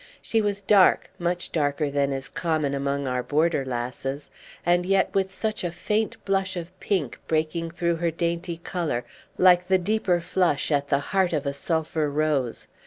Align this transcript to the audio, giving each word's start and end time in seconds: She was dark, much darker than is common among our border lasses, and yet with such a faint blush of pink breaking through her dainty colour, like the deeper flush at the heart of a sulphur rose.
She 0.19 0.41
was 0.41 0.63
dark, 0.63 1.11
much 1.19 1.51
darker 1.51 1.91
than 1.91 2.11
is 2.11 2.27
common 2.27 2.73
among 2.73 3.05
our 3.05 3.21
border 3.21 3.63
lasses, 3.63 4.31
and 4.65 4.83
yet 4.83 5.13
with 5.13 5.31
such 5.31 5.63
a 5.63 5.69
faint 5.69 6.17
blush 6.25 6.55
of 6.57 6.71
pink 6.79 7.19
breaking 7.27 7.69
through 7.69 7.97
her 7.97 8.09
dainty 8.09 8.57
colour, 8.57 9.05
like 9.37 9.67
the 9.67 9.77
deeper 9.77 10.19
flush 10.19 10.71
at 10.71 10.87
the 10.89 10.97
heart 11.13 11.33
of 11.33 11.45
a 11.45 11.53
sulphur 11.53 12.09
rose. 12.09 12.67